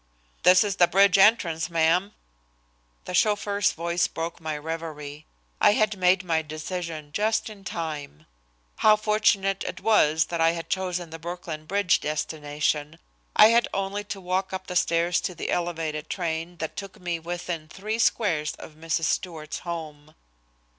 [0.41, 2.15] "This is the bridge entrance, ma'am."
[3.05, 5.27] The chauffeur's voice broke my revery.
[5.61, 8.25] I had made my decision just in time.
[8.77, 12.97] How fortunate it was that I had chosen the Brooklyn Bridge destination!
[13.35, 17.19] I had only to walk up the stairs to the elevated train that took me
[17.19, 19.03] within three squares of Mrs.
[19.03, 20.15] Stewart's home.